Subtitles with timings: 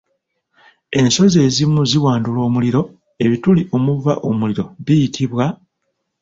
[0.99, 2.81] Ensozi ezimu ziwandula omuliro
[3.23, 5.67] ebituli omuva omuliro biyitibwa bitya?